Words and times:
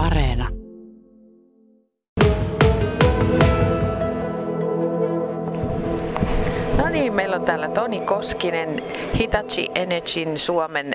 Areena. 0.00 0.48
No 6.76 6.88
niin, 6.88 7.12
meillä 7.12 7.36
on 7.36 7.44
täällä 7.44 7.68
Toni 7.68 8.00
Koskinen, 8.00 8.82
Hitachi 9.18 9.68
Energyn 9.74 10.38
Suomen 10.38 10.94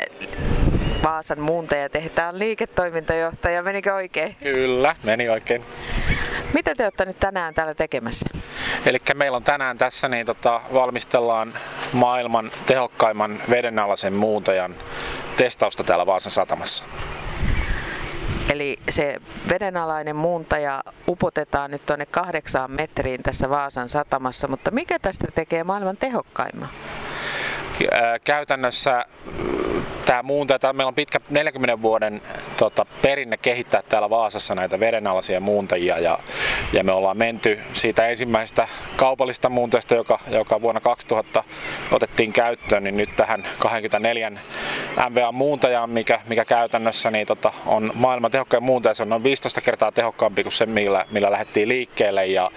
Vaasan 1.04 1.40
muuntajatehtaan 1.40 2.40
liiketoimintajohtaja. 2.40 3.64
Menikö 3.64 3.94
oikein? 3.94 4.36
Kyllä, 4.44 4.96
meni 5.04 5.30
oikein. 5.30 5.64
Mitä 6.54 6.76
te 6.76 6.84
olette 6.84 7.06
nyt 7.06 7.20
tänään 7.20 7.54
täällä 7.54 7.74
tekemässä? 7.74 8.30
Eli 8.86 8.98
meillä 9.16 9.36
on 9.36 9.44
tänään 9.44 9.78
tässä 9.78 10.10
niin 10.10 10.26
tota, 10.26 10.62
valmistellaan 10.74 11.54
maailman 11.94 12.52
tehokkaimman 12.66 13.40
vedenalaisen 13.50 14.14
muuntajan 14.14 14.76
testausta 15.38 15.84
täällä 15.84 16.06
Vaasan 16.06 16.32
satamassa. 16.32 16.86
Eli 18.50 18.78
se 18.90 19.16
vedenalainen 19.50 20.16
muuntaja 20.16 20.84
upotetaan 21.08 21.72
nyt 21.72 21.86
tuonne 21.86 22.06
kahdeksaan 22.06 22.72
metriin 22.72 23.24
tässä 23.24 23.50
Vaasan 23.50 23.90
satamassa, 23.90 24.48
mutta 24.48 24.72
mikä 24.72 25.00
tästä 25.00 25.28
tekee 25.36 25.64
maailman 25.64 25.98
tehokkaimman? 25.98 26.70
Käytännössä 28.24 29.06
tämä 30.06 30.24
muuntaja, 30.24 30.74
meillä 30.74 30.88
on 30.88 30.96
pitkä 30.96 31.20
40 31.30 31.82
vuoden 31.82 32.22
tota, 32.58 32.86
perinne 33.02 33.38
kehittää 33.38 33.84
täällä 33.90 34.10
Vaasassa 34.10 34.56
näitä 34.56 34.80
vedenalaisia 34.80 35.40
muuntajia 35.40 36.00
ja, 36.00 36.20
ja 36.74 36.84
me 36.84 36.92
ollaan 36.92 37.18
menty 37.18 37.60
siitä 37.74 38.08
ensimmäisestä 38.08 38.68
kaupallista 38.96 39.50
muuntajasta, 39.50 39.96
joka, 39.96 40.20
joka 40.28 40.62
vuonna 40.62 40.82
2000 40.82 41.44
otettiin 41.92 42.34
käyttöön, 42.34 42.84
niin 42.84 42.98
nyt 42.98 43.16
tähän 43.16 43.46
24 43.60 44.32
MVA-muuntajaan, 45.10 45.90
mikä, 45.90 46.22
mikä 46.28 46.46
käytännössä 46.46 47.12
niin, 47.12 47.28
tota, 47.28 47.54
on 47.66 47.92
maailman 47.94 48.32
tehokkain 48.32 48.64
muuntaja. 48.64 48.96
Se 48.96 49.04
on 49.04 49.10
noin 49.10 49.24
15 49.24 49.62
kertaa 49.62 49.92
tehokkaampi 49.92 50.44
kuin 50.44 50.54
se, 50.54 50.66
millä, 50.66 51.06
millä 51.12 51.32
lähdettiin 51.32 51.70
liikkeelle. 51.70 52.26
Ja 52.26 52.52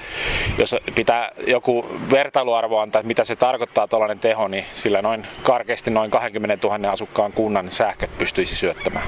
jos 0.58 0.76
pitää 0.94 1.30
joku 1.46 1.86
vertailuarvo 2.10 2.78
antaa, 2.78 3.00
että 3.00 3.08
mitä 3.08 3.24
se 3.24 3.36
tarkoittaa 3.36 3.88
tuollainen 3.88 4.18
teho, 4.18 4.48
niin 4.48 4.64
sillä 4.72 5.02
noin 5.02 5.26
karkeasti 5.42 5.90
noin 5.90 6.10
20 6.10 6.68
000 6.68 6.90
asukkaan 6.90 7.32
kunnan 7.32 7.70
sähköt 7.70 8.18
pystyisi 8.18 8.56
syöttämään. 8.56 9.06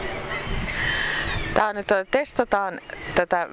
Tämä 1.55 1.73
nyt, 1.73 1.89
testataan 2.11 2.81
tätä 3.15 3.49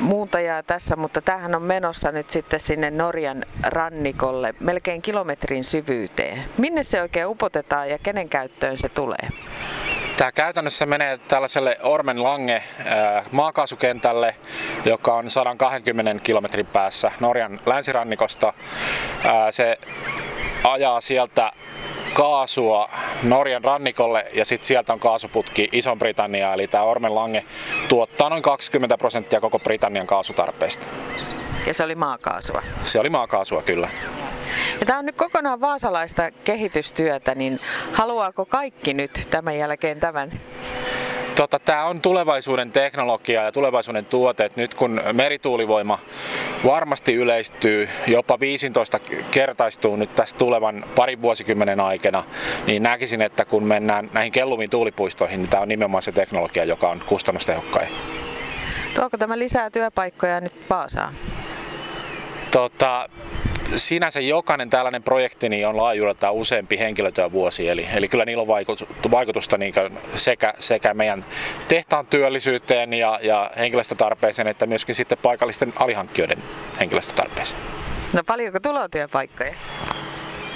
muuntajaa 0.00 0.62
tässä, 0.62 0.96
mutta 0.96 1.20
tämähän 1.22 1.54
on 1.54 1.62
menossa 1.62 2.12
nyt 2.12 2.30
sitten 2.30 2.60
sinne 2.60 2.90
Norjan 2.90 3.44
rannikolle 3.62 4.54
melkein 4.60 5.02
kilometrin 5.02 5.64
syvyyteen. 5.64 6.44
Minne 6.58 6.82
se 6.82 7.02
oikein 7.02 7.26
upotetaan 7.26 7.90
ja 7.90 7.98
kenen 7.98 8.28
käyttöön 8.28 8.78
se 8.78 8.88
tulee? 8.88 9.28
Tämä 10.16 10.32
käytännössä 10.32 10.86
menee 10.86 11.18
tällaiselle 11.28 11.78
Ormen 11.82 12.22
Lange 12.22 12.62
maakaasukentälle, 13.32 14.36
joka 14.84 15.14
on 15.14 15.30
120 15.30 16.24
kilometrin 16.24 16.66
päässä 16.66 17.10
Norjan 17.20 17.58
länsirannikosta. 17.66 18.52
Se 19.50 19.78
ajaa 20.64 21.00
sieltä 21.00 21.52
kaasua 22.16 22.88
Norjan 23.22 23.64
rannikolle 23.64 24.26
ja 24.32 24.44
sitten 24.44 24.66
sieltä 24.66 24.92
on 24.92 25.00
kaasuputki 25.00 25.68
iso 25.72 25.96
britannia 25.96 26.52
eli 26.52 26.66
tämä 26.66 26.84
Ormen 26.84 27.14
Lange 27.14 27.44
tuottaa 27.88 28.30
noin 28.30 28.42
20 28.42 28.98
prosenttia 28.98 29.40
koko 29.40 29.58
Britannian 29.58 30.06
kaasutarpeesta. 30.06 30.86
Ja 31.66 31.74
se 31.74 31.84
oli 31.84 31.94
maakaasua? 31.94 32.62
Se 32.82 33.00
oli 33.00 33.10
maakaasua, 33.10 33.62
kyllä. 33.62 33.88
Ja 34.80 34.86
tämä 34.86 34.98
on 34.98 35.06
nyt 35.06 35.16
kokonaan 35.16 35.60
vaasalaista 35.60 36.30
kehitystyötä, 36.30 37.34
niin 37.34 37.60
haluaako 37.92 38.46
kaikki 38.46 38.94
nyt 38.94 39.26
tämän 39.30 39.58
jälkeen 39.58 40.00
tämän? 40.00 40.40
Tota, 41.36 41.58
tämä 41.58 41.84
on 41.84 42.00
tulevaisuuden 42.00 42.72
teknologia 42.72 43.42
ja 43.42 43.52
tulevaisuuden 43.52 44.04
tuote. 44.04 44.50
Nyt 44.56 44.74
kun 44.74 45.00
merituulivoima 45.12 45.98
varmasti 46.64 47.14
yleistyy, 47.14 47.88
jopa 48.06 48.40
15 48.40 49.00
kertaistuu 49.30 49.96
nyt 49.96 50.14
tässä 50.14 50.36
tulevan 50.36 50.84
parin 50.96 51.22
vuosikymmenen 51.22 51.80
aikana, 51.80 52.24
niin 52.66 52.82
näkisin, 52.82 53.22
että 53.22 53.44
kun 53.44 53.64
mennään 53.64 54.10
näihin 54.12 54.32
kelluviin 54.32 54.70
tuulipuistoihin, 54.70 55.40
niin 55.40 55.50
tämä 55.50 55.62
on 55.62 55.68
nimenomaan 55.68 56.02
se 56.02 56.12
teknologia, 56.12 56.64
joka 56.64 56.88
on 56.88 57.02
kustannustehokkain. 57.06 57.88
Tuoko 58.94 59.18
tämä 59.18 59.38
lisää 59.38 59.70
työpaikkoja 59.70 60.40
nyt 60.40 60.68
Paasaan? 60.68 61.14
Tota, 62.50 63.08
sinänsä 63.76 64.20
jokainen 64.20 64.70
tällainen 64.70 65.02
projekti 65.02 65.48
niin 65.48 65.68
on 65.68 65.76
laajuudeltaan 65.76 66.34
useampi 66.34 66.78
henkilötyövuosi, 66.78 67.68
eli, 67.68 67.88
eli 67.94 68.08
kyllä 68.08 68.24
niillä 68.24 68.42
on 68.42 69.10
vaikutusta 69.10 69.58
niin 69.58 69.74
sekä, 70.14 70.54
sekä 70.58 70.94
meidän 70.94 71.24
tehtaan 71.68 72.06
työllisyyteen 72.06 72.92
ja, 72.92 73.18
ja 73.22 73.50
henkilöstötarpeeseen, 73.58 74.48
että 74.48 74.66
myöskin 74.66 74.94
sitten 74.94 75.18
paikallisten 75.22 75.72
alihankkijoiden 75.76 76.42
henkilöstötarpeeseen. 76.80 77.62
No 78.12 78.22
paljonko 78.24 78.60
tulotyöpaikkoja? 78.60 79.54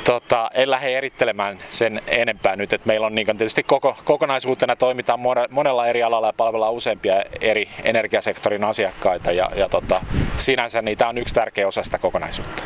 Tota, 0.04 0.50
en 0.54 0.70
lähde 0.70 0.98
erittelemään 0.98 1.58
sen 1.68 2.02
enempää 2.06 2.56
nyt, 2.56 2.72
että 2.72 2.86
meillä 2.86 3.06
on 3.06 3.14
niin 3.14 3.26
tietysti 3.26 3.62
koko, 3.62 3.96
kokonaisuutena 4.04 4.76
toimitaan 4.76 5.20
monella 5.50 5.86
eri 5.86 6.02
alalla 6.02 6.26
ja 6.26 6.32
palvellaan 6.32 6.72
useampia 6.72 7.22
eri 7.40 7.68
energiasektorin 7.84 8.64
asiakkaita 8.64 9.32
ja, 9.32 9.50
ja 9.56 9.68
tota, 9.68 10.00
sinänsä 10.36 10.82
niitä 10.82 11.08
on 11.08 11.18
yksi 11.18 11.34
tärkeä 11.34 11.68
osa 11.68 11.82
sitä 11.82 11.98
kokonaisuutta. 11.98 12.62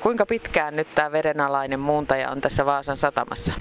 Kuinka 0.00 0.26
pitkään 0.26 0.76
nyt 0.76 0.88
tämä 0.94 1.12
vedenalainen 1.12 1.80
muuntaja 1.80 2.30
on 2.30 2.40
tässä 2.40 2.66
Vaasan 2.66 2.96
satamassa? 2.96 3.52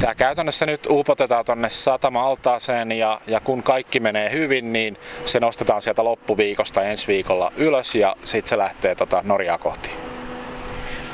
Tämä 0.00 0.14
käytännössä 0.14 0.66
nyt 0.66 0.86
upotetaan 0.90 1.44
tuonne 1.44 1.68
satama-altaaseen 1.68 2.92
ja, 2.92 3.20
ja 3.26 3.40
kun 3.40 3.62
kaikki 3.62 4.00
menee 4.00 4.30
hyvin, 4.32 4.72
niin 4.72 4.96
se 5.24 5.40
nostetaan 5.40 5.82
sieltä 5.82 6.04
loppuviikosta 6.04 6.82
ensi 6.82 7.06
viikolla 7.06 7.52
ylös 7.56 7.94
ja 7.94 8.16
sitten 8.24 8.48
se 8.48 8.58
lähtee 8.58 8.94
tota 8.94 9.20
Norjaa 9.24 9.58
kohti. 9.58 9.90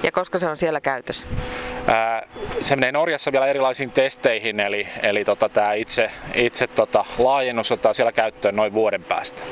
Ja 0.02 0.12
koska 0.12 0.38
se 0.38 0.46
on 0.46 0.56
siellä 0.56 0.80
käytössä? 0.80 1.26
Ää, 1.86 2.26
se 2.60 2.76
menee 2.76 2.92
Norjassa 2.92 3.32
vielä 3.32 3.46
erilaisiin 3.46 3.90
testeihin, 3.90 4.60
eli, 4.60 4.88
eli 5.02 5.24
tota, 5.24 5.48
tämä 5.48 5.72
itse, 5.72 6.10
itse 6.34 6.66
tota, 6.66 7.04
laajennus 7.18 7.72
ottaa 7.72 7.92
siellä 7.92 8.12
käyttöön 8.12 8.56
noin 8.56 8.72
vuoden 8.72 9.04
päästä. 9.04 9.42